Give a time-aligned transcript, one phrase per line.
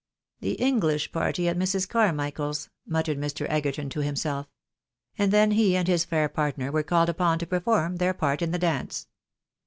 [0.39, 1.87] "The English party at JNIrs.
[1.87, 3.45] Carmichael's," muttered Mr.
[3.51, 4.47] Egerton to himself.
[5.15, 8.49] And then he and his fair partner were caUed upon to perform their part in
[8.49, 9.05] the dance.